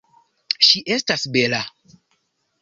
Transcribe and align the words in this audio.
Ŝi 0.67 0.81
estas 0.95 1.27
bela. 1.37 1.61